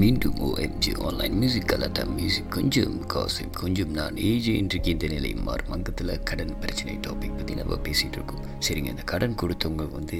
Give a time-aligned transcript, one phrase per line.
[0.00, 3.90] மீண்டும் OMG online music கலாட்டா music கொஞ்சம் காசு கொஞ்சம்.
[3.98, 5.72] நான் ஏஜ் இன்றைக்கு இந்த நிலை மாறும்.
[5.76, 8.44] அங்கத்தில் கடன் பிரச்சனை டாபிக் பற்றி நம்ம பேசிகிட்டு இருக்கோம்.
[8.66, 10.18] சரிங்க இந்த கடன் கொடுத்தவங்க வந்து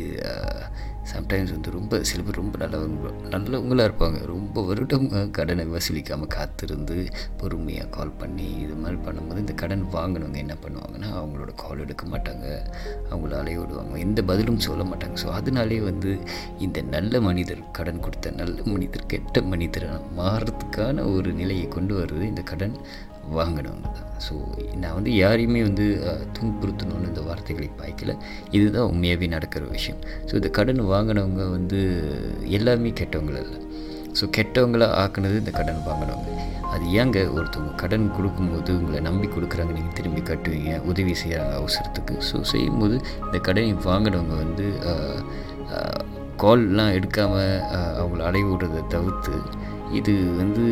[1.12, 4.18] சம்டைம்ஸ் வந்து ரொம்ப சில பேர் ரொம்ப நல்லவங்க நல்லவங்களாக இருப்பாங்க.
[4.34, 5.08] ரொம்ப வருடம்
[5.38, 6.96] கடனை வசூலிக்காமல் காத்திருந்து
[7.40, 12.46] பொறுமையாக கால் பண்ணி இது மாதிரி பண்ணும்போது இந்த கடன் வாங்கினவங்க என்ன பண்ணுவாங்கன்னா அவங்களோட கால் எடுக்க மாட்டாங்க.
[13.10, 13.94] அவங்கள அலைய விடுவாங்க.
[14.06, 15.18] எந்த பதிலும் சொல்ல மாட்டாங்க.
[15.24, 16.12] ஸோ அதனாலே வந்து
[16.66, 22.24] இந்த நல்ல மனிதர் கடன் கொடுத்த நல்ல மனிதர் கெட்ட மனிதர் மனிதராக மாறுறதுக்கான ஒரு நிலையை கொண்டு வர்றது
[22.30, 22.74] இந்த கடன்
[23.36, 24.34] வாங்கினவங்க தான் ஸோ
[24.80, 25.84] நான் வந்து யாரையுமே வந்து
[26.36, 28.12] துன்புறுத்தணும்னு இந்த வார்த்தைகளை பாய்க்கல.
[28.56, 30.00] இதுதான் உண்மையாகவே நடக்கிற விஷயம்.
[30.28, 31.78] ஸோ இந்த கடன் வாங்கினவங்க வந்து
[32.58, 33.60] எல்லாமே கெட்டவங்கள இல்லை
[34.18, 36.34] ஸோ கெட்டவங்கள ஆக்குனது இந்த கடன் வாங்கினவங்க.
[36.72, 42.16] அது ஏங்க ஒருத்தவங்க கடன் கொடுக்கும்போது உங்களை நம்பி கொடுக்குறாங்க நீங்கள் திரும்பி கட்டுவீங்க உதவி செய்கிறாங்க அவசரத்துக்கு?
[42.30, 44.66] ஸோ செய்யும்போது இந்த கடனை வாங்கினவங்க வந்து
[46.42, 47.54] கால்லாம் எடுக்காமல்
[48.00, 49.34] அவங்கள அலைய விடுறதை தவிர்த்து
[49.98, 50.62] இது வந்து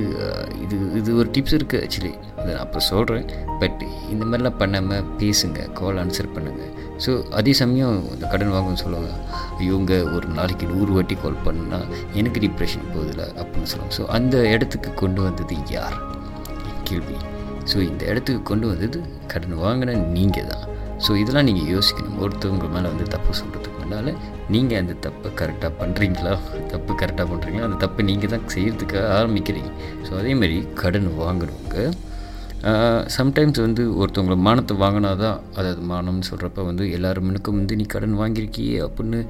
[0.64, 3.26] இது இது ஒரு டிப்ஸ் இருக்குது ஆக்சுவலி அதை நான் அப்போ சொல்கிறேன்
[3.60, 3.80] பட்
[4.12, 5.60] இந்த மாதிரிலாம் பண்ணாமல் பேசுங்க.
[5.80, 6.70] கால் ஆன்சர் பண்ணுங்கள்
[7.04, 9.12] ஸோ அதே சமயம் இந்த கடன் வாங்கன்னு சொல்லுவாங்க.
[9.66, 11.86] இவங்க ஒரு நாளைக்கு நூறு வாட்டி கால் பண்ணால்
[12.20, 13.96] எனக்கு டிப்ரெஷன் போகுதுல அப்படின்னு சொல்லுவாங்க.
[13.98, 15.96] ஸோ அந்த இடத்துக்கு கொண்டு வந்தது யார்?
[16.88, 17.16] கேள்வி.
[17.70, 19.00] ஸோ இந்த இடத்துக்கு கொண்டு வந்தது
[19.32, 20.66] கடன் வாங்கின நீங்கள் தான்
[21.04, 22.18] ஸோ இதெல்லாம் நீங்கள் யோசிக்கணும்.
[22.24, 24.12] ஒருத்தவங்க மேலே வந்து தப்பு சொல்கிறதுக்கு முன்னால்
[24.54, 26.32] நீங்கள் அந்த தப்பை கரெக்டாக பண்ணுறீங்களா
[26.72, 29.70] தப்பு கரெக்டாக பண்ணுறீங்களா அந்த தப்பை நீங்கள் தான் செய்கிறதுக்காக ஆரம்பிக்கிறீங்க.
[30.06, 31.84] ஸோ அதேமாதிரி கடன் வாங்குறவங்க
[33.16, 38.76] சம்டைம்ஸ் வந்து ஒருத்தவங்கள மானத்தை வாங்கினா தான் அதாவது மானம்னு சொல்கிறப்ப வந்து எல்லாருமனுக்கும் வந்து நீ கடன் வாங்கியிருக்கியே
[38.86, 39.20] அப்படின்னு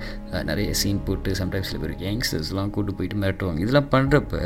[0.51, 3.63] நிறைய சீன் போட்டு சம்டைம்ஸ் சில பேர் யங்ஸ்டர்ஸ்லாம் கூட்டு போயிட்டு மிரட்டுவாங்க.
[3.67, 4.43] இதெல்லாம் பண்ணுறப்ப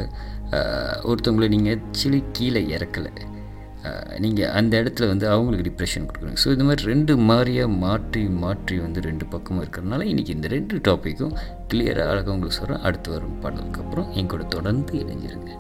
[1.11, 3.12] ஒருத்தவங்களை நீங்கள் ஆக்சுவலி கீழே இறக்கலை.
[4.25, 9.01] நீங்கள் அந்த இடத்துல வந்து அவங்களுக்கு டிப்ரெஷன் கொடுக்குறீங்க ஸோ இது மாதிரி ரெண்டு மாதிரியாக மாற்றி மாற்றி வந்து
[9.09, 11.34] ரெண்டு பக்கமும் இருக்கிறதுனால இன்றைக்கி இந்த ரெண்டு டாப்பிக்கும்
[11.73, 15.53] கிளியராக அழகாக உங்களுக்கு சொல்கிறேன் அடுத்து வரும் பாடலுக்கு அப்புறம் என் கூட தொடர்ந்து இணைஞ்சிருங்க.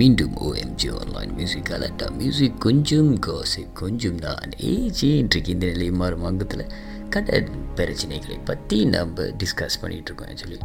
[0.00, 4.52] மீண்டும் OMG online music al-Ata music கொஞ்சம் காசு கொஞ்சம் தான்.
[4.70, 6.64] ஏஜி இன்றைக்கு இந்த நிலை மாறும் அங்கத்தில்.
[7.14, 10.58] கடன் பிரச்சனைகளை பற்றி நம்ம டிஸ்கஸ் பண்ணிகிட்ருக்கோம் ஆக்சுவலி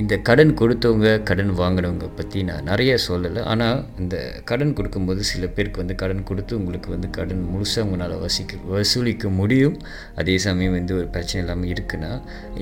[0.00, 3.42] இந்த கடன் கொடுத்தவங்க கடன் வாங்கினவங்க பற்றி நான் நிறைய சொல்லலை.
[3.52, 4.16] ஆனால் இந்த
[4.50, 9.76] கடன் கொடுக்கும்போது சில பேருக்கு வந்து கடன் கொடுத்து உங்களுக்கு வந்து கடன் முழுசாக உங்களால் வசிக்க வசூலிக்க முடியும்.
[10.22, 12.12] அதே சமயம் வந்து ஒரு பிரச்சனை இல்லாமல் இருக்குன்னா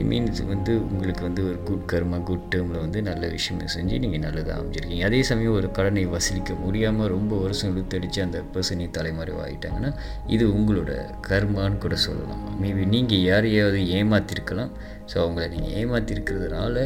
[0.01, 4.25] ஐ மீன்ஸ் வந்து உங்களுக்கு வந்து ஒரு குட் கர்மா குட் டேர்மில் வந்து நல்ல விஷயம் செஞ்சு நீங்கள்
[4.27, 5.07] நல்லதாக அமைஞ்சிருக்கீங்க.
[5.11, 9.93] அதே சமயம் ஒரு கடனை வசூலிக்க முடியாமல் ரொம்ப வருஷம் இழுத்தடிச்சு அந்த பர்சனை தலைமறைவாகிட்டாங்கன்னா
[10.37, 10.93] இது உங்களோட
[11.31, 12.45] கர்மான்னு கூட சொல்லலாம்.
[12.71, 14.73] மேபி நீங்கள் யாரையாவது ஏமாத்திருக்கலாம்?
[15.11, 16.77] ஸோ அவங்கள நீங்கள் ஏமாத்திருக்கிறதுனால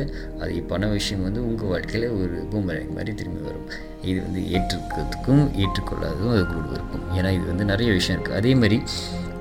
[0.41, 3.67] அது பண விஷயம் வந்து உங்கள் வாழ்க்கையில் ஒரு பூமரங் மாதிரி திரும்பி வரும்.
[4.11, 8.78] இது வந்து ஏற்றுக்கிறதுக்கும் ஏற்றுக்கொள்ளாததும் அது கூட இருக்கும் ஏன்னா இது வந்து நிறைய விஷயம் இருக்குது அதே மாதிரி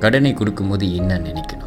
[0.05, 1.62] கடனை கொடுக்கும்போது என்ன நினைக்கணும்?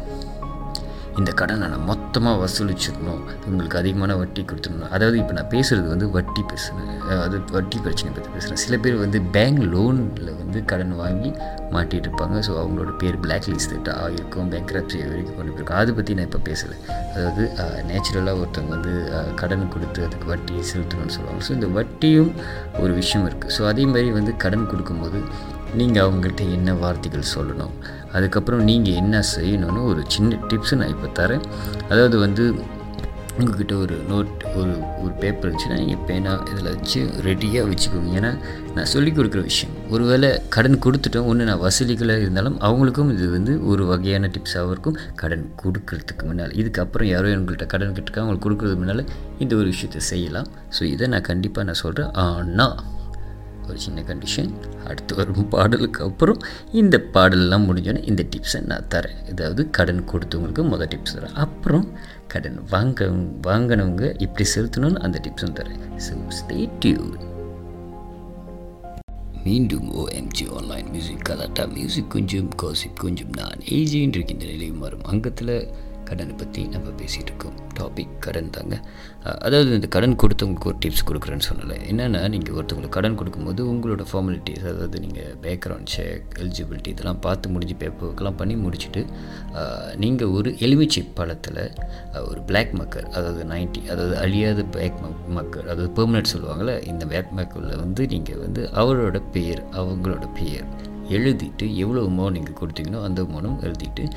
[1.19, 4.91] இந்த கடனை நான் மொத்தமாக வசூலிச்சிடணும் உங்களுக்கு அதிகமான வட்டி கொடுத்துடணும்.
[4.95, 6.91] அதாவது இப்போ நான் பேசுகிறது வந்து வட்டி பேசுகிறேன்
[7.25, 11.31] அது வட்டி பிரச்சனை பற்றி பேசுகிறேன் சில பேர் வந்து பேங்க் லோனில் வந்து கடன் வாங்கி
[11.75, 12.35] மாட்டிகிட்டு இருப்பாங்க.
[12.47, 15.81] ஸோ அவங்களோட பேர் பிளாக் லிஸ்ட் ஆகிருக்கும் பேங்க் வரைக்கும் கொண்டு போயிருக்கோம்.
[15.81, 16.77] அதை பற்றி நான் இப்போ பேசலை.
[17.15, 17.43] அதாவது
[17.89, 18.93] நேச்சுரலாக ஒருத்தவங்க வந்து
[19.41, 21.43] கடன் கொடுத்து அதுக்கு வட்டி செலுத்தணும்னு சொல்லுவாங்க.
[21.49, 22.33] ஸோ இந்த வட்டியும்
[22.83, 25.19] ஒரு விஷயம் இருக்குது ஸோ அதே மாதிரி வந்து கடன் கொடுக்கும்போது
[25.79, 27.73] நீங்கள் அவங்கள்ட்ட என்ன வார்த்தைகள் சொல்லணும்?
[28.15, 31.45] அதுக்கப்புறம் நீங்கள் என்ன செய்யணும்னு ஒரு சின்ன டிப்ஸு நான் இப்போ தரேன்.
[31.91, 32.45] அதாவது வந்து
[33.41, 38.09] உங்ககிட்ட ஒரு நோட் ஒரு ஒரு பேப்பர் இருந்துச்சுன்னா நீங்கள் பேனா இதில் வச்சு ரெடியாக வச்சுக்கோங்க.
[38.19, 38.31] ஏன்னா
[38.75, 39.73] நான் சொல்லிக் கொடுக்குற விஷயம்.
[39.93, 44.99] ஒருவேளை கடன் கொடுத்துட்டோம் ஒன்று நான் வசூலிக்கல இருந்தாலும் அவங்களுக்கும் இது வந்து ஒரு வகையான டிப்ஸாகவும் இருக்கும்.
[45.21, 46.55] கடன் கொடுக்கறதுக்கு முன்னால்.
[46.61, 49.05] இதுக்கப்புறம் யாரோ எங்கள்கிட்ட கடன் கேட்டிருக்காங்க அவங்களுக்கு கொடுக்குறதுக்கு முன்னால்
[49.45, 50.49] இந்த ஒரு விஷயத்தை செய்யலாம்.
[50.77, 52.75] ஸோ இதை நான் கண்டிப்பாக நான் சொல்கிறேன் ஆனால்
[53.67, 54.51] ஒரு சின்ன கண்டிஷன்
[54.89, 56.39] அடுத்து வரும் பாடலுக்கு அப்புறம்
[56.81, 59.17] இந்த பாடலெலாம் முடிஞ்சோடனே இந்த டிப்ஸை நான் தரேன்.
[59.31, 61.37] அதாவது கடன் கொடுத்தவங்களுக்கு மொதல் டிப்ஸ் தரேன்.
[61.45, 61.87] அப்புறம்
[62.33, 63.09] கடன் வாங்க
[63.49, 65.81] வாங்கினவங்க இப்படி செலுத்தணும்னு அந்த டிப்ஸும் தரேன்.
[66.07, 67.17] ஸோ ஸ்டே டியூன்
[69.47, 75.53] மீண்டும் ஓஎம்ஜி ஆன்லைன் மியூசிக் கலாட்டா மியூசிக் கொஞ்சம் காசிப் கொஞ்சம் நான் ஏஜின்னு இருக்கின்ற நிலை மாறும் அங்கத்தில்
[76.09, 77.55] கடனை பற்றி நம்ம பேசிகிட்டு இருக்கோம்.
[77.79, 78.75] டாபிக் கடன் தாங்க.
[79.47, 84.65] அதாவது இந்த கடன் கொடுத்தவங்களுக்கு ஒரு டிப்ஸ் கொடுக்குறேன்னு சொன்னல என்னென்னா நீங்கள் ஒருத்தவங்களுக்கு கடன் கொடுக்கும்போது உங்களோட ஃபார்மாலிட்டிஸ்
[84.71, 89.03] அதாவது நீங்கள் பேக்ரவுண்ட் செக் எலிஜிபிலிட்டி இதெல்லாம் பார்த்து முடிஞ்சு பேப்பர்க்கெல்லாம் பண்ணி முடிச்சுட்டு
[90.03, 91.61] நீங்கள் ஒரு எலுமிச்சை பழத்தில்
[92.29, 94.99] ஒரு பிளாக் மக்கர் அதாவது 90 அதாவது அழியாத பிளாக்
[95.37, 100.67] மக்கர் அதாவது பெர்மனெண்ட் சொல்லுவாங்கள்ல இந்த பிளாக் மக்கரில் வந்து நீங்கள் வந்து அவரோட பெயர் அவங்களோட பெயர்
[101.09, 104.09] எழுதிட்டு எவ்வளோ அமௌண்ட் நீங்கள் கொடுத்தீங்களோ அந்த அமௌண்ட்டும் எழுதிட்டு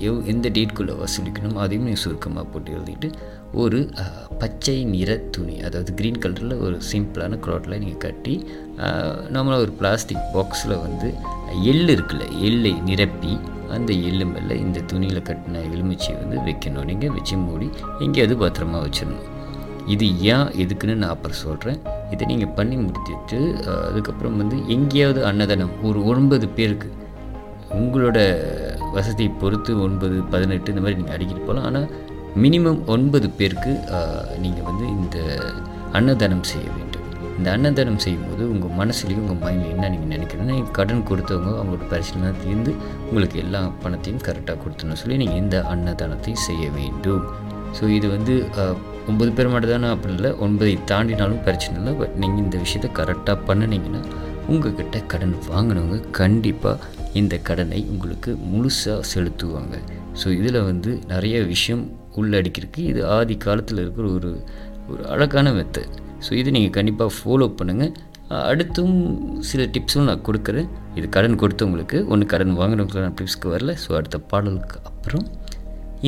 [0.00, 3.12] எவ் எந்த டேட்குள்ளே வசூலிக்கணும் அதையும் நீங்கள் சுருக்கமாக போட்டு எழுதிட்டு
[3.52, 3.90] ஒரு
[4.38, 8.46] பச்சை நிற துணி அதாவது க்ரீன் கலரில் ஒரு சிம்பிளான க்ளாத்தில் நீங்கள் கட்டி
[9.32, 11.14] நம்மளாக ஒரு பிளாஸ்டிக் பாக்ஸில் வந்து
[11.62, 13.38] எள் இருக்குல்ல எள்ளை நிரப்பி
[13.70, 16.84] அந்த எள்ளு மேலே இந்த துணியில் கட்டின எலுமிச்சையை வந்து வைக்கணும்.
[16.84, 19.30] நீங்கள் வச்சு மூடி எங்கேயாவது பத்திரமா வச்சிடணும்
[19.86, 21.80] இது ஏன் எதுக்குன்னு நான் அப்புறம் சொல்கிறேன்
[22.12, 23.38] இதை நீங்கள் பண்ணி முடித்துட்டு
[23.88, 26.90] அதுக்கப்புறம் வந்து எங்கேயாவது அன்னதானம் ஒரு ஒன்பது பேருக்கு
[27.80, 28.18] உங்களோட
[28.96, 31.68] வசதியை பொறுத்து ஒன்பது பதினெட்டு இந்த மாதிரி நீங்கள் அடிக்கிட்டு போகலாம்.
[31.68, 31.86] ஆனால்
[32.44, 33.72] மினிமம் ஒன்பது பேருக்கு
[34.44, 35.18] நீங்கள் வந்து இந்த
[35.98, 37.02] அன்னதானம் செய்ய வேண்டும்.
[37.38, 42.32] இந்த அன்னதானம் செய்யும்போது உங்கள் மனசுலேயும் உங்கள் மைண்டில் என்ன நீங்கள் நினைக்கிறீங்கன்னா நீங்கள் கடன் கொடுத்தவங்க அவங்களோட பரிசீலனை
[42.44, 42.72] தீர்ந்து
[43.08, 47.24] உங்களுக்கு எல்லா பணத்தையும் கரெக்டாக கொடுத்துன்னு சொல்லி நீங்கள் இந்த அன்னதானத்தை செய்ய வேண்டும்.
[47.78, 48.34] ஸோ இது வந்து
[49.08, 51.92] ஒன்பது பேர் மட்டும் தானே அப்படி இல்லை ஒன்பதை தாண்டினாலும் பிரச்சனை இல்லை.
[52.00, 54.00] பட் நீங்கள் இந்த விஷயத்தை கரெக்டாக பண்ணினீங்கன்னா
[54.52, 59.74] உங்கள்கிட்ட கடன் வாங்கினவங்க கண்டிப்பாக இந்த கடனை உங்களுக்கு முழுசாக செலுத்துவாங்க.
[60.20, 61.84] ஸோ இதில் வந்து நிறைய விஷயம்
[62.20, 62.80] உள்ளடக்கியிருக்கு.
[62.92, 64.32] இது ஆதி காலத்தில் இருக்கிற ஒரு
[64.92, 67.94] ஒரு அழகான மெத்தட் ஸோ இது நீங்கள் கண்டிப்பாக ஃபாலோ பண்ணுங்கள்
[68.50, 68.94] அடுத்தும்
[69.48, 70.68] சில டிப்ஸும் நான் கொடுக்குறேன்.
[70.98, 73.72] இது கடன் கொடுத்தவங்களுக்கு ஒன்று கடன் வாங்கினவங்களுக்கு நான் டிப்ஸ்க்கு வரல.
[73.82, 75.24] ஸோ அடுத்த பாடலுக்கு அப்புறம்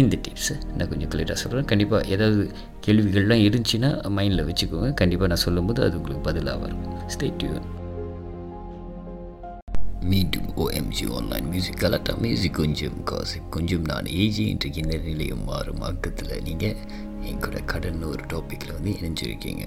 [0.00, 2.42] இந்த டிப்ஸை நான் கொஞ்சம் கிளியராக சொல்கிறேன் கண்டிப்பாக ஏதாவது
[2.86, 4.88] கேள்விகள்லாம் இருந்துச்சுன்னா மைண்டில் வச்சுக்கோங்க.
[4.94, 6.84] கண்டிப்பாக நான் சொல்லும்போது அது உங்களுக்கு பதிலாக வரும்.
[7.14, 7.68] ஸ்டே டியூன்
[10.10, 15.82] மீண்டும் OMG online music Galatta music கொஞ்சம் காசு கொஞ்சம் நான் ஏஜி இன்றைக்கு இந்த நிலையும் மாறும்
[15.82, 16.42] ஆக்கத்தில்.
[16.42, 16.76] நீங்கள்
[17.22, 19.64] என் கூட கடன் ஒரு டாப்பிக்கில் வந்து இணைஞ்சிருக்கீங்க.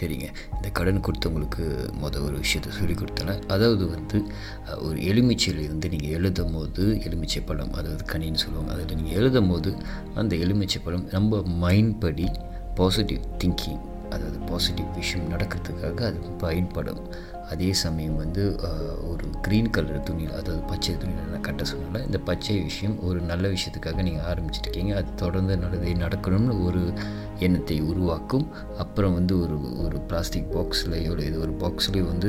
[0.00, 0.26] சரிங்க.
[0.56, 1.64] இந்த கடன் கொடுத்தவங்களுக்கு
[2.02, 4.24] மொதல் ஒரு விஷயத்த சொல்லி கொடுத்தேன் அதாவது வந்து
[4.80, 9.76] ஒரு எலுமிச்சையில் இருந்து நீங்கள் எழுதும் போது எலுமிச்சை பழம் அதாவது கனின்னு சொல்லுவாங்க அதில் நீங்கள் எழுதும் போது
[10.14, 12.28] அந்த எலுமிச்சை பழம் நம்ம மைண்ட் படி
[12.74, 17.12] பாசிட்டிவ் திங்கிங் அதாவது பாசிட்டிவ் விஷயம் நடக்கிறதுக்காக அது பயன்படும்.
[17.52, 18.42] அதே சமயம் வந்து
[19.10, 23.44] ஒரு க்ரீன் கலர் துணியில் அதாவது பச்சை துணியில் நான் கட்ட சொன்னால இந்த பச்சை விஷயம் ஒரு நல்ல
[23.54, 24.92] விஷயத்துக்காக நீங்கள் ஆரம்பிச்சிருக்கீங்க.
[25.00, 26.82] அது தொடர்ந்து நல்லதே நடக்கணும்னு ஒரு
[27.46, 28.46] எண்ணத்தை உருவாக்கும்.
[28.84, 32.28] அப்புறம் வந்து ஒரு ஒரு பிளாஸ்டிக் பாக்ஸ்லையோ இல்லை இது ஒரு பாக்ஸ்லேயோ வந்து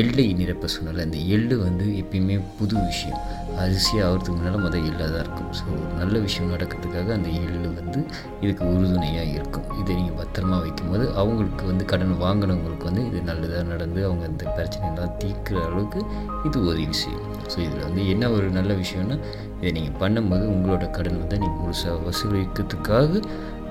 [0.00, 3.20] எள்ளை நிரப்ப சொன்னால அந்த எள்ளு வந்து எப்பயுமே புது விஷயம்.
[3.62, 5.50] அரிசி ஆகிறதுக்கு முன்னால் முதல் எள்ளாக தான் இருக்கும்.
[5.58, 5.64] ஸோ
[6.00, 8.00] நல்ல விஷயம் நடக்கிறதுக்காக அந்த எள்ளு வந்து
[8.40, 9.66] இதுக்கு உறுதுணையாக இருக்கும்.
[9.80, 15.14] இதை நீங்கள் பத்திரமா வைக்கும்போது அவங்களுக்கு வந்து கடன் வாங்கினவங்களுக்கு வந்து இது நல்லதாக நடந்து அவங்க அந்த பிரச்சனையெல்லாம்
[15.22, 16.00] தீர்க்கிற அளவுக்கு
[16.48, 17.28] இது உதவி செய்யும்.
[17.52, 19.18] ஸோ இதில் வந்து என்ன ஒரு நல்ல விஷயம்னா
[19.60, 23.22] இதை நீங்கள் பண்ணும்போது உங்களோட கடன் வந்து நீங்கள் முழுசாக வசூலிக்கிறதுக்காக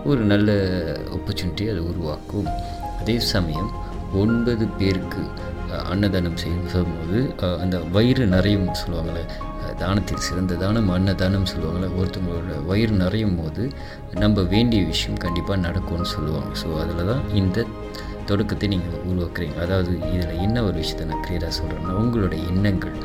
[0.06, 0.50] ஒரு நல்ல
[1.16, 2.48] ஆப்பர்ச்சுனிட்டி அது உருவாக்கும்.
[3.00, 3.72] அதே சமயம்
[4.16, 5.22] ஒன்பது பேருக்கு
[5.92, 6.82] அன்னதானம் செய்யும்போது
[7.44, 9.22] அஹ், அந்த வயிறு நிறையும் சொல்லுவாங்கள்ல
[9.80, 13.64] தானத்தில் சிறந்த தானம் அன்னதானம் சொல்லுவாங்கள்ல ஒருத்தவங்களோட வயிறு நிறையும் போது
[14.20, 16.52] நம்ம வேண்டிய விஷயம் கண்டிப்பாக நடக்கும்னு சொல்லுவாங்க.
[16.62, 17.58] ஸோ அதில் தான் இந்த
[18.28, 19.56] தொடக்கத்தை நீங்கள் உருவாக்குறீங்க.
[19.64, 22.96] அதாவது இதில் என்ன ஒரு விஷயத்தை நான் கிளியராக சொல்கிறேன்னா உங்களோட எண்ணங்கள்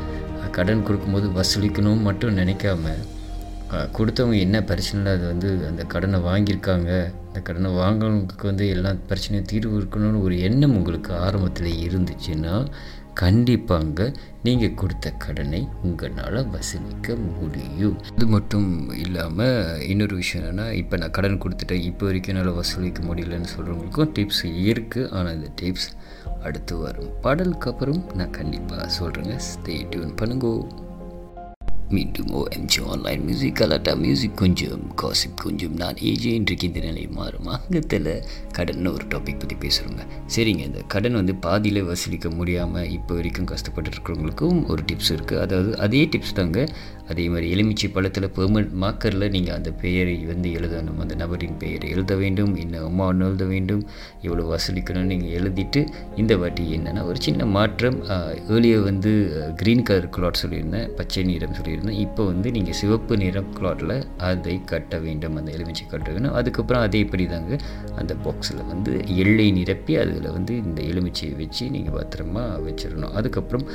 [0.51, 2.93] கடன் கொடுக்கும்போது வசூலிக்கணும் மட்டும் நினைக்காம
[3.97, 6.91] கொடுத்தவங்க என்ன பிரச்சனையில் அது வந்து அந்த கடனை வாங்கியிருக்காங்க
[7.25, 12.55] அந்த கடனை வாங்கினவங்களுக்கு வந்து எல்லா பிரச்சனையும் தீர்வு இருக்கணும்னு ஒரு எண்ணம் உங்களுக்கு ஆரம்பத்தில் இருந்துச்சுன்னா
[13.21, 14.01] கண்டிப்பாங்க
[14.45, 17.95] நீங்கள் கொடுத்த கடனை உங்களால் வசூலிக்க முடியும்.
[18.15, 18.67] இது மட்டும்
[19.05, 24.43] இல்லாமல் இன்னொரு விஷயம் என்னென்னா இப்போ நான் கடன் கொடுத்துட்டேன் இப்போ வரைக்கும் என்னால் வசூலிக்க முடியலன்னு சொல்கிறவங்களுக்கும் டிப்ஸ்
[24.71, 25.89] இருக்குது ஆனால் இந்த டிப்ஸ்
[26.47, 27.09] அடுத்து வரும்.
[27.25, 30.53] பாடலுக்கு அப்புறம் நான் கண்டிப்பாக சொல்கிறேங்க ஸ்டே டியூன் பண்ணுங்கோ.
[31.93, 37.47] மீண்டும் ஓஎம்ஜி ஆன்லைன் மியூசிக் கலாட்டா மியூசிக் கொஞ்சம் காசிப் கொஞ்சம் நான் ஏஜே இன்றைக்கு இந்த நிலை மாறும்.
[37.55, 38.11] அங்கத்தில்
[38.57, 40.03] கடன் ஒரு டாபிக் பற்றி பேசுகிறோங்க
[40.35, 45.71] சரிங்க இந்த கடன் வந்து பாதியில் வசூலிக்க முடியாமல் இப்போ வரைக்கும் கஷ்டப்பட்டு இருக்கிறவங்களுக்கும் ஒரு டிப்ஸ் இருக்குது அதாவது
[45.85, 46.67] அதே டிப்ஸ் தாங்க.
[47.11, 50.99] அதே மாதிரி எலுமிச்சை பழத்தில் பெர்மனன்ட் மார்க்கரில் நீங்கள் அந்த பெயரை வந்து எழுதணும்.
[51.03, 52.53] அந்த நபரின் பெயரை எழுத வேண்டும்.
[52.63, 53.83] என்ன ஒன்று எழுத வேண்டும்.
[54.25, 55.83] இவ்வளோ வசூலிக்கணும்னு நீங்கள் எழுதிட்டு
[56.23, 57.99] இந்த வாட்டி என்னென்னா ஒரு சின்ன மாற்றம்
[58.53, 59.13] ஏர்லியர் வந்து
[59.61, 60.87] க்ரீன் கலர் கிளாட் சொல்லியிருந்தேன்.
[60.99, 61.77] பச்சை நிறம் சொல்லியிருந்தேன்.
[62.03, 63.95] இப்போ வந்து நீங்கள் சிவப்பு நிற கிளாட்டில்
[64.29, 66.35] அதை கட்ட வேண்டும் அந்த எலுமிச்சை கட்ட வேணும்.
[66.39, 67.53] அதுக்கப்புறம் அதே இப்படி தாங்க
[68.01, 68.91] அந்த பாக்ஸில் வந்து
[69.23, 73.13] எள்ளை நிரப்பி அதில் வந்து இந்த எலுமிச்சையை வச்சு நீங்கள் பத்திரமா வச்சிடணும்.
[73.21, 73.65] அதுக்கப்புறம்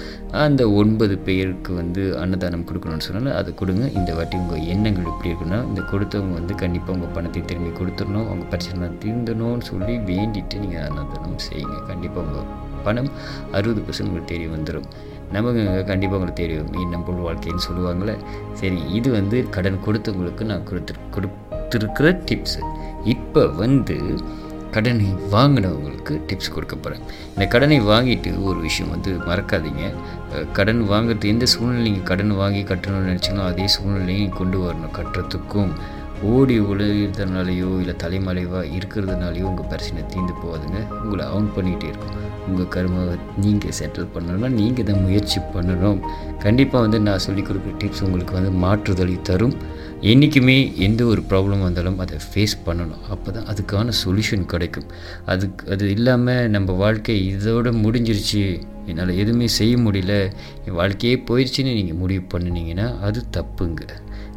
[0.45, 3.85] அந்த ஒன்பது பேருக்கு வந்து அன்னதானம் கொடுக்கணும்னு சொன்னால் அதை கொடுங்க.
[4.01, 8.47] இந்த வாட்டி உங்கள் எண்ணங்கள் எப்படி இருக்குன்னா இந்த கொடுத்தவங்க வந்து கண்டிப்பாக உங்கள் பணத்தை திரும்பி கொடுத்துடணும் அவங்க
[8.53, 11.79] பிரச்சனை தீர்ந்தணும்னு சொல்லி வேண்டிட்டு நீங்கள் அன்னதானம் செய்யுங்க.
[11.91, 12.49] கண்டிப்பாக உங்கள்
[12.87, 13.11] பணம்
[13.57, 14.89] அறுபது பர்சன்ட் உங்களுக்கு தேடி வந்துடும்
[15.37, 18.17] நமக்கு கண்டிப்பாக உங்களுக்கு தெரியும் இன்னும் பொருள் வாழ்க்கைன்னு சொல்லுவாங்களே.
[18.61, 22.61] சரி இது வந்து கடன் கொடுத்தவங்களுக்கு நான் கொடுத்து கொடுத்துருக்கிற டிப்ஸு
[23.15, 23.97] இப்போ வந்து
[24.75, 27.03] கடனை வாங்கினவங்களுக்கு டிப்ஸ் கொடுக்க போகிறேன்
[27.35, 29.85] இந்த கடனை வாங்கிட்டு ஒரு விஷயம் வந்து மறக்காதீங்க.
[30.57, 35.73] கடன் வாங்குறது எந்த சூழ்நிலை நீங்கள் கடன் வாங்கி கட்டணும்னு நினச்சிங்களோ அதே சூழ்நிலையும் கொண்டு வரணும் கட்டுறதுக்கும்.
[36.33, 40.81] ஓடி உழைகிறதுனாலையோ இல்லை தலைமறைவாக இருக்கிறதுனாலையோ உங்கள் பிரச்சனை தீர்ந்து போகாதுங்க.
[41.03, 42.21] உங்களை அவுன் பண்ணிகிட்டே இருக்கும்.
[42.49, 46.01] உங்கள் கருமாவை நீங்கள் செட்டில் பண்ணணும்னா நீங்கள் தான் முயற்சி பண்ணணும்.
[46.45, 49.55] கண்டிப்பாக வந்து நான் சொல்லிக் கொடுக்குற டிப்ஸ் உங்களுக்கு வந்து மாற்றுதலை தரும்.
[50.13, 53.03] என்றைக்குமே எந்த ஒரு ப்ராப்ளம் வந்தாலும் அதை ஃபேஸ் பண்ணணும்.
[53.15, 54.89] அப்போ தான் அதுக்கான சொல்யூஷன் கிடைக்கும்.
[55.33, 58.45] அதுக்கு அது இல்லாமல் நம்ம வாழ்க்கை இதோட முடிஞ்சிருச்சு.
[58.87, 60.15] என்னால் எதுவுமே செய்ய முடியல.
[60.67, 63.83] என் வாழ்க்கையே போயிடுச்சுன்னு நீங்கள் முடிவு பண்ணினீங்கன்னா அது தப்புங்க.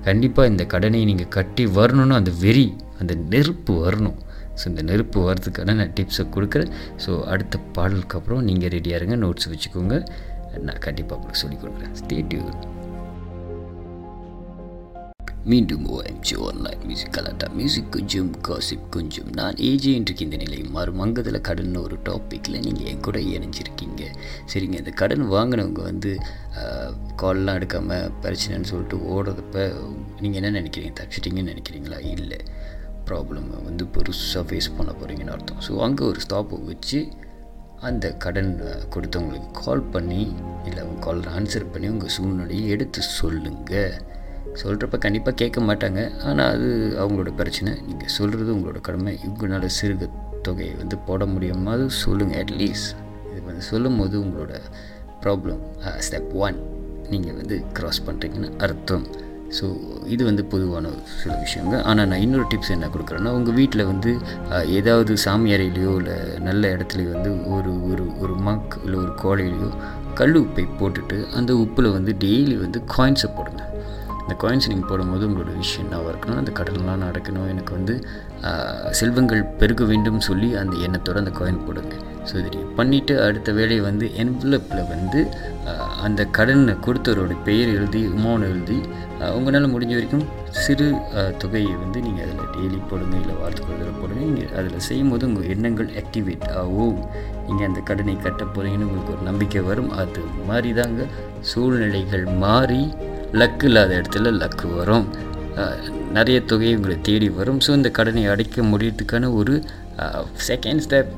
[0.05, 2.67] கண்டிப்பாக இந்த கடனை நீங்கள் கட்டி வரணும்னா அந்த வெறி
[2.99, 4.17] அந்த நெருப்பு வரணும்.
[4.61, 6.73] ஸோ இந்த நெருப்பு வரதுக்கான நான் டிப்ஸை கொடுக்குறேன்.
[7.05, 9.97] ஸோ அடுத்த பாடலுக்கு அப்புறம் நீங்கள் ரெடியாக இருங்க நோட்ஸ் வச்சுக்கோங்க.
[10.67, 11.95] நான் கண்டிப்பாக உங்களுக்கு சொல்லிக் கொடுக்குறேன்.
[12.01, 12.43] ஸ்டேட்யூ
[15.51, 17.47] மீண்டும் ஓஎம்ஜி ஆன்லைன் மியூசிக் கலாட்டா.
[17.57, 19.29] மியூசிக் கொஞ்சம் காசிப் கொஞ்சம்.
[19.37, 20.99] நான் ஏஜே இன்றைக்கு இந்த நிலை மாறும்.
[21.03, 24.01] அங்கத்தில் கடன் ஒரு டாப்பிக்கில் நீங்கள் என் கூட இணைஞ்சிருக்கீங்க.
[24.53, 26.11] சரிங்க இந்த கடன் வாங்கினவங்க வந்து
[27.21, 29.67] கால்லாம் எடுக்காமல் பிரச்சனைன்னு சொல்லிட்டு ஓடுறதப்ப
[30.23, 30.93] நீங்கள் என்ன நினைக்கிறீங்க?
[30.99, 31.99] தப்பிச்சிட்டிங்கன்னு நினைக்கிறீங்களா?
[32.15, 32.39] இல்லை.
[33.07, 35.61] ப்ராப்ளமை வந்து பெருசாக ஃபேஸ் பண்ண போகிறீங்கன்னு அர்த்தம்.
[35.67, 36.99] ஸோ அங்கே ஒரு ஸ்டாப்பை வச்சு
[37.87, 38.51] அந்த கடன்
[38.93, 40.21] கொடுத்தவங்களுக்கு கால் பண்ணி
[40.67, 43.97] இல்லை அவங்க கால் ஆன்சர் பண்ணி உங்கள் சூழ்நிலையை எடுத்து சொல்லுங்கள்
[44.61, 46.01] சொல்கிறப்ப கண்டிப்பாக கேட்க மாட்டாங்க.
[46.27, 46.69] ஆனால் அது
[47.01, 47.71] அவங்களோட பிரச்சனை.
[47.89, 49.13] நீங்கள் சொல்கிறது உங்களோட கடமை.
[49.25, 50.07] இவங்களால சிறுக
[50.47, 52.91] தொகையை வந்து போட முடியுமாது சொல்லுங்கள் அட்லீஸ்ட்
[53.29, 54.53] இது வந்து சொல்லும் போது உங்களோட
[55.23, 55.61] ப்ராப்ளம்
[56.07, 56.57] ஸ்டெப் ஒன்
[57.13, 59.05] நீங்கள் வந்து க்ராஸ் பண்ணுறீங்கன்னு அர்த்தம்.
[59.49, 59.65] ஸோ
[60.05, 60.89] இது வந்து பொதுவான
[61.21, 64.19] சில விஷயங்க ஆனால் நான் இன்னொரு டிப்ஸ் என்ன கொடுக்குறேன்னா உங்கள் வீட்டில் வந்து
[64.65, 69.69] ஏதாவது சாமி அறையிலையோ இல்லை நல்ல இடத்துலையோ வந்து ஒரு ஒரு ஒரு மக் இல்லை ஒரு கோழையிலையோ
[70.13, 73.63] கல் உப்பை போட்டுட்டு அந்த உப்பில் வந்து டெய்லி வந்து காயின்ஸை போடுங்க.
[74.27, 77.45] இந்த காயின்ஸ் நீங்கள் போடும்போது உங்களோட விஷயம் என்னவாக இருக்கணும் அந்த கடன்லாம் நடக்கணும்.
[77.53, 77.93] எனக்கு வந்து
[78.99, 81.93] செல்வங்கள் பெருக வேண்டும் சொல்லி அந்த எண்ணத்தோடு அந்த காயின் போடுங்க.
[82.29, 85.19] ஸோ இது பண்ணிவிட்டு அடுத்த வேலையை வந்து என்வலப்பில் வந்து
[86.05, 88.77] அந்த கடனை கொடுத்தவரோட பெயர் எழுதி உமோன் எழுதி
[89.37, 90.25] உங்களால் முடிஞ்ச வரைக்கும்
[90.63, 90.87] சிறு
[91.43, 94.21] தொகையை வந்து நீங்கள் அதில் டெய்லி போடுங்க இல்லை வாரத்துக்கு ஒரு தடவை போடுங்க.
[94.29, 96.97] நீங்கள் அதில் செய்யும் போது உங்கள் எண்ணங்கள் ஆக்டிவேட் ஆகும்.
[97.47, 99.91] நீங்கள் அந்த கடனை கட்ட போகிறீங்கன்னு உங்களுக்கு ஒரு நம்பிக்கை வரும்.
[100.03, 101.05] அது மாதிரி தாங்க
[101.51, 102.83] சூழ்நிலைகள் மாறி
[103.33, 105.07] லக்கு இல்லாத இடத்துல லக்கு வரும்.
[106.13, 107.59] நிறைய தொகை உங்களை தேடி வரும்.
[107.67, 109.63] ஸோ இந்த கடனை அடைக்க முடியறதுக்கான ஒரு
[110.47, 111.13] செகண்ட் ஸ்டெப்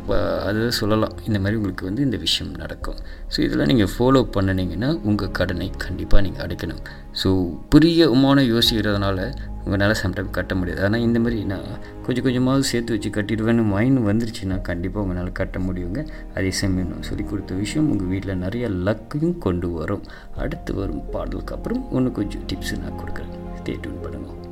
[0.48, 1.14] அது சொல்லலாம்.
[1.28, 2.98] இந்த மாதிரி உங்களுக்கு வந்து இந்த விஷயம் நடக்கும்.
[3.34, 6.82] ஸோ இதெல்லாம் நீங்கள் ஃபாலோ பண்ணினீங்கன்னா உங்கள் கடனை கண்டிப்பாக நீங்கள் அடைக்கணும்.
[7.22, 7.30] ஸோ
[7.74, 9.20] புரிய உமான யோசிக்கிறதுனால
[9.64, 10.82] உங்களால் சம்டைம் கட்ட முடியாது.
[10.88, 11.68] ஆனால் இந்த மாதிரி நான்
[12.06, 16.02] கொஞ்சம் கொஞ்சமாவது சேர்த்து வச்சு கட்டிடுவேன்னு மைண்ட் வந்துருச்சுன்னா கண்டிப்பாக உங்களால் கட்ட முடியுங்க.
[16.38, 20.06] அதே சமயம் நான் சொல்லி கொடுத்த விஷயம் உங்கள் வீட்டில் நிறைய லக்கையும் கொண்டு வரும்.
[20.44, 23.34] அடுத்து வரும் பாடலுக்கு அப்புறம் ஒன்று கொஞ்சம் டிப்ஸ் நான் கொடுக்குறேன்.
[23.60, 24.49] ஸ்டே டியூன் பண்ணுங்கள்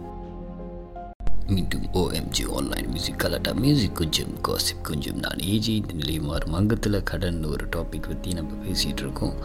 [1.47, 6.53] மீண்டும் ஓஎம்ஜி ஆன்லைன் மியூசிக் கலாட்டா மியூசிக் கொஞ்சம் காசிப் கொஞ்சம் நான் ஏஜி இந்த நிலையம் மாறும்.
[6.53, 9.35] அங்கத்தில் கடன் ஒரு டாபிக் பற்றி நம்ம பேசிகிட்டு இருக்கோம்.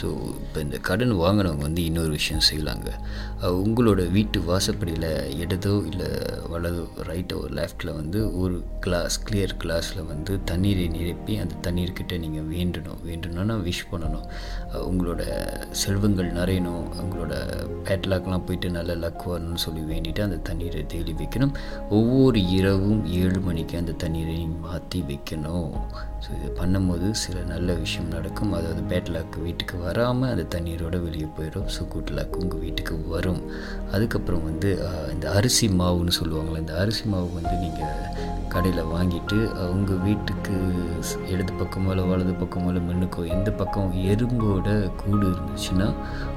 [0.00, 0.08] ஸோ
[0.42, 2.90] இப்போ இந்த கடன் வாங்கினவங்க வந்து இன்னொரு விஷயம் செய்யலாங்க.
[3.62, 5.08] உங்களோட வீட்டு வாசப்படியில்
[5.42, 6.08] இடதோ இல்லை
[6.52, 13.00] வலதோ ரைட்டோ லெஃப்டில் வந்து ஒரு கிளாஸ் கிளியர் கிளாஸில் வந்து தண்ணீரை நிரப்பி அந்த தண்ணீர்கிட்ட நீங்கள் வேண்டணும்.
[13.08, 14.26] வேண்டணும்னா விஷ் பண்ணணும்.
[14.90, 15.22] உங்களோட
[15.82, 16.86] செல்வங்கள் நிறையணும்.
[17.04, 17.34] உங்களோட
[17.88, 21.54] பேட்லாக்லாம் போயிட்டு நல்ல லக் வரணும்னு சொல்லி வேண்டிட்டு அந்த தண்ணீரை தேடி வைக்கணும்.
[21.98, 25.74] ஒவ்வொரு இரவும் ஏழு மணிக்கு அந்த தண்ணீரை மாற்றி வைக்கணும்.
[26.24, 28.52] ஸோ இது பண்ணும்போது சில நல்ல விஷயம் நடக்கும்.
[28.58, 33.42] அதாவது பேட்லாக் வீட்டுக்கு வராமல் அந்த தண்ணீரோட வெளியே போயிடும் ஸோ குட் லாக் உங்கள் வீட்டுக்கு வரும்.
[33.94, 34.70] அதுக்கப்புறம் வந்து
[35.14, 37.98] இந்த அரிசி மாவுன்னு சொல்லுவாங்களே இந்த அரிசி மாவு வந்து நீங்கள்
[38.54, 39.36] கடையில் வாங்கிட்டு
[39.74, 40.54] உங்கள் வீட்டுக்கு
[41.32, 44.66] இடது பக்கமோ இல்லை வலது பக்கமோ இல்லை மின்னுக்கோ எந்த பக்கம் எறும்போட
[45.02, 45.86] கூடு இருந்துச்சுன்னா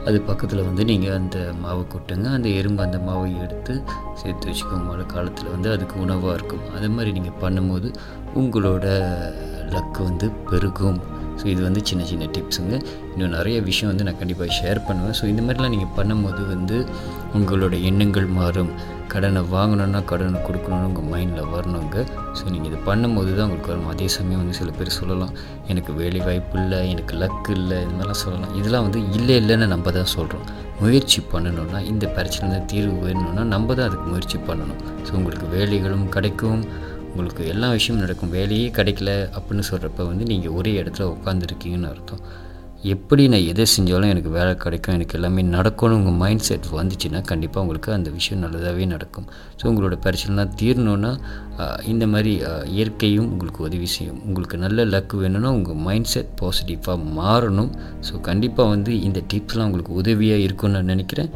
[0.07, 2.27] அது பக்கத்தில் வந்து நீங்கள் அந்த மாவை கொட்டுங்க.
[2.37, 3.73] அந்த எறும்பு அந்த மாவை எடுத்து
[4.21, 4.85] சேர்த்து வச்சுக்கோங்க.
[4.91, 6.63] மழை காலத்தில் வந்து அதுக்கு உணவாக இருக்கும்.
[6.77, 7.89] அது மாதிரி நீங்கள் பண்ணும்போது
[8.41, 8.85] உங்களோட
[9.75, 10.99] லக்கு வந்து பெருகும்.
[11.39, 12.75] ஸோ இது வந்து சின்ன சின்ன டிப்ஸுங்க
[13.13, 15.15] இன்னும் நிறைய விஷயம் வந்து நான் கண்டிப்பாக ஷேர் பண்ணுவேன்.
[15.19, 16.77] ஸோ இந்த மாதிரிலாம் நீங்கள் பண்ணும்போது வந்து
[17.37, 18.71] உங்களோட எண்ணங்கள் மாறும்.
[19.13, 21.97] கடனை வாங்கணுன்னா கடனை கொடுக்கணுன்னு உங்கள் மைண்டில் வரணுங்க.
[22.37, 23.89] ஸோ நீங்கள் இது பண்ணும்போது தான் உங்களுக்கு வரும்.
[23.93, 25.33] அதே சமயம் வந்து சில பேர் சொல்லலாம்
[25.71, 28.53] எனக்கு வேலை வாய்ப்பு இல்லை எனக்கு லக்கு இல்லை இந்த மாதிரிலாம் சொல்லலாம்.
[28.61, 30.47] இதெல்லாம் வந்து இல்லை இல்லைன்னு நம்ம தான் சொல்கிறோம்
[30.81, 34.81] முயற்சி பண்ணணுன்னா இந்த பிரச்சனை தீர்வு வேணும்னா நம்ம தான் அதுக்கு முயற்சி பண்ணணும்.
[35.07, 36.63] ஸோ உங்களுக்கு வேலைகளும் கிடைக்கும்.
[37.15, 38.33] உங்களுக்கு எல்லா விஷயமும் நடக்கும்.
[38.37, 42.23] வேலையே கிடைக்கல அப்படின்னு சொல்கிறப்ப வந்து நீங்கள் ஒரே இடத்துல உட்காந்துருக்கீங்கன்னு அர்த்தம்.
[42.93, 47.63] எப்படி நான் எதை செஞ்சாலும் எனக்கு வேலை கிடைக்கும் எனக்கு எல்லாமே நடக்கணும் உங்கள் மைண்ட் செட் வந்துச்சுன்னா கண்டிப்பாக
[47.65, 49.27] உங்களுக்கு அந்த விஷயம் நல்லதாகவே நடக்கும்.
[49.59, 51.11] ஸோ உங்களோட பிரச்சனைலாம் தீரணுன்னா
[51.93, 52.33] இந்த மாதிரி
[52.75, 54.19] இயற்கையும் உங்களுக்கு உதவி செய்யும்.
[54.27, 57.73] உங்களுக்கு நல்ல லக் வேணும்னா உங்கள் மைண்ட் செட் பாசிட்டிவாக மாறணும்.
[58.09, 61.31] ஸோ கண்டிப்பாக வந்து இந்த டிப்ஸ்லாம் உங்களுக்கு உதவியாக இருக்கும்னு நான் நினைக்கிறேன்.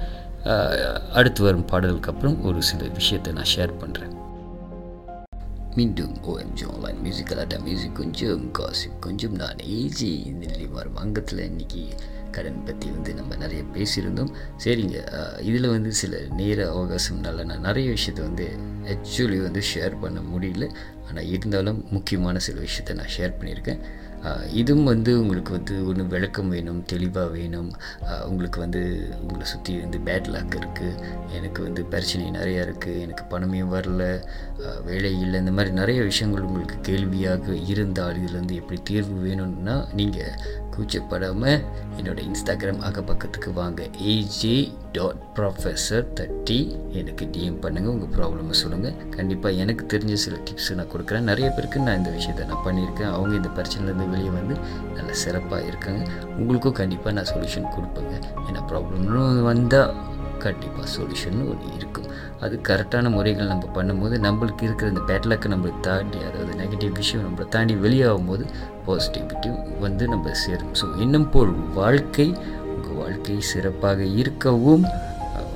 [1.19, 4.13] அடுத்து வரும் பாடலுக்கு அப்புறம் ஒரு சில விஷயத்தை நான் ஷேர் பண்ணுறேன்
[5.79, 11.83] மீண்டும் ஓஎம்ஜி ஆன்லைன் மியூசிக் அலாட்டா மியூசிக் கொஞ்சம் காசிப் கொஞ்சம் நான் ஏஜி இந்த வரும் அங்கத்தில் இன்றைக்கி
[12.31, 14.31] கடன் பற்றி வந்து நம்ம நிறைய பேசியிருந்தோம்
[14.63, 14.98] சரிங்க
[15.41, 18.48] இதில் வந்து சில நேர அவகாசம்னால நான் நிறைய விஷயத்தை வந்து
[18.88, 20.67] ஆக்சுவலி வந்து ஷேர் பண்ண முடியல
[21.07, 23.81] ஆனால் இருந்தாலும் முக்கியமான சில விஷயத்தை நான் ஷேர் பண்ணியிருக்கேன்
[24.61, 27.69] இதுவும் வந்து உங்களுக்கு வந்து ஒன்று விளக்கம் வேணும் தெளிவாக வேணும்.
[28.29, 28.81] உங்களுக்கு வந்து
[29.21, 30.99] உங்களை சுற்றி வந்து பேட் லாக் இருக்குது
[31.38, 34.03] எனக்கு வந்து பிரச்சனை நிறையா இருக்குது எனக்கு பணமே வரல.
[34.89, 35.38] வேலை இல்லை.
[35.39, 40.35] இந்த மாதிரி நிறைய விஷயங்கள் உங்களுக்கு கேள்வியாக இருந்தால் இதுலேருந்து எப்படி தீர்வு வேணும்னா நீங்கள்
[40.79, 41.62] கூச்சப்படாமல்
[41.98, 43.81] என்னோட இன்ஸ்டாகிராம் அகப்பக்கத்துக்கு வாங்க
[44.13, 44.53] ஏஜே
[44.91, 46.59] டாட் ப்ரொஃபஸர் தேர்ட்டி
[47.00, 51.27] எனக்கு டிஎம் பண்ணுங்கள் உங்கள் ப்ராப்ளமை சொல்லுங்கள் கண்டிப்பாக எனக்கு தெரிஞ்ச சில டிப்ஸ் நான் கொடுக்குறேன்.
[51.31, 53.12] நிறைய பேருக்கு நான் இந்த விஷயத்தை நான் பண்ணியிருக்கேன்.
[53.17, 54.55] அவங்க இந்த பிரச்சனையிலேருந்து வெளியே வந்து
[54.98, 56.03] நல்ல சிறப்பாக இருக்காங்க.
[56.38, 58.15] உங்களுக்கும் கண்டிப்பாக நான் சொல்யூஷன் கொடுப்பேங்க.
[58.48, 59.93] ஏன்னா ப்ராப்ளம்னு வந்தால்
[60.45, 62.09] கண்டிப்பாக சொல்யூஷன் ஒன்று இருக்கும்.
[62.45, 67.48] அது கரெக்டான முறைகள் நம்ம பண்ணும்போது நம்மளுக்கு இருக்கிற இந்த பேட்லக்கை நம்மளுக்கு தாண்டி அதாவது நெகட்டிவ் விஷயம் நம்மளை
[67.55, 68.43] தாண்டி வெளியாகும் போது
[68.89, 69.51] பாசிட்டிவிட்டி
[69.86, 70.74] வந்து நம்ம சேரும்.
[70.81, 72.27] ஸோ இன்னும் போல் வாழ்க்கை
[72.74, 74.86] உங்கள் வாழ்க்கை சிறப்பாக இருக்கவும்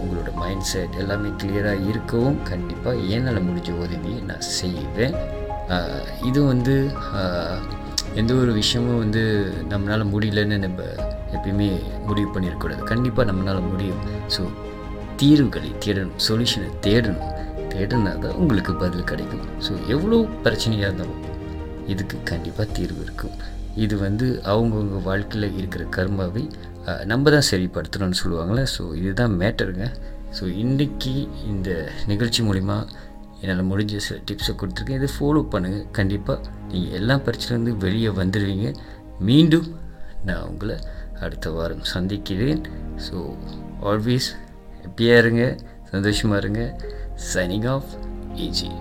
[0.04, 5.16] உங்களோட மைண்ட் செட் எல்லாமே கிளியராக இருக்கவும் கண்டிப்பாக என்னால் முடிஞ்ச உதவியை நான் செய்வேன்.
[6.30, 6.76] இது வந்து
[8.22, 9.22] எந்த ஒரு விஷயமும் வந்து
[9.72, 10.82] நம்மளால் முடியலன்னு நம்ம
[11.36, 11.70] எப்பயுமே
[12.08, 14.02] முடிவு பண்ணிடக்கூடாது கண்டிப்பாக நம்மளால் முடியும்.
[14.36, 14.44] ஸோ
[15.22, 17.32] தீர்வுகளை தேடணும் சொல்யூஷனை தேடணும்.
[17.74, 19.46] தேடினா தான் உங்களுக்கு பதில் கிடைக்கும்.
[19.66, 21.22] ஸோ எவ்வளோ பிரச்சனையாக இருந்தாலும்
[21.92, 23.36] இதுக்கு கண்டிப்பாக தீர்வு இருக்கும்
[23.84, 26.44] இது வந்து அவங்கவுங்க வாழ்க்கையில் இருக்கிற கர்மாவை
[27.12, 29.86] நம்ம தான் சரிப்படுத்தணும்னு சொல்லுவாங்களே ஸோ இதுதான் மேட்டருங்க.
[30.38, 31.14] ஸோ இன்றைக்கி
[31.52, 31.70] இந்த
[32.12, 32.78] நிகழ்ச்சி மூலிமா
[33.42, 35.00] என்னால் முடிஞ்ச சில டிப்ஸை கொடுத்துருக்கேன்.
[35.02, 36.40] இதை ஃபாலோ பண்ணுங்கள் கண்டிப்பாக
[36.72, 38.70] நீங்கள் எல்லா பிரச்சனைலேருந்து வெளியே வந்துடுவீங்க
[39.30, 39.68] மீண்டும்
[40.28, 40.78] நான் உங்களை
[41.26, 42.64] அடுத்த வாரம் சந்திக்கிறேன்.
[43.08, 43.18] ஸோ
[43.92, 44.30] ஆல்வேஸ்
[44.84, 45.44] ஹாப்பியாக இருங்க.
[45.92, 46.64] சந்தோஷமாக இருங்க.
[47.34, 47.92] Signing off
[48.46, 48.72] AG